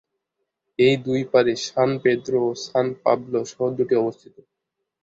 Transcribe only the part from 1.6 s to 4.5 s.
সান Pedro ও San Pablo শহর দুটি অবস্থিত।